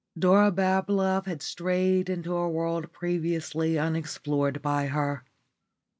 Dora 0.17 0.51
Bablove 0.51 1.27
had 1.27 1.43
strayed 1.43 2.09
into 2.09 2.33
a 2.35 2.49
world 2.49 2.91
previously 2.91 3.77
unexplored 3.77 4.59
by 4.59 4.87
her. 4.87 5.23